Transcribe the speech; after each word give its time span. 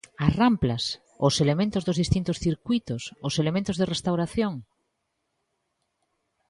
¿As 0.25 0.31
ramplas, 0.41 0.83
os 1.27 1.35
elementos 1.43 1.83
dos 1.87 1.99
distintos 2.03 2.37
circuítos, 2.45 3.01
os 3.27 3.33
elementos 3.41 3.75
de 3.77 3.89
restauración? 3.93 4.53